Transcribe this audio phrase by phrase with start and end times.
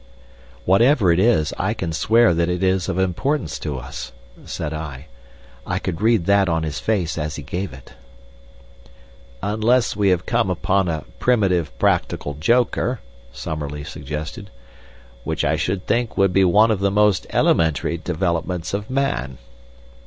[0.65, 4.11] "Whatever it is, I can swear that it is of importance to us,"
[4.45, 5.05] said I.
[5.63, 7.93] "I could read that on his face as he gave it."
[9.43, 12.99] "Unless we have come upon a primitive practical joker,"
[13.31, 14.49] Summerlee suggested,
[15.23, 19.37] "which I should think would be one of the most elementary developments of man."